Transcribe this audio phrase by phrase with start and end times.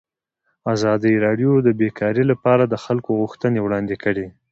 [0.73, 4.27] ازادي راډیو د بیکاري لپاره د خلکو غوښتنې وړاندې کړي.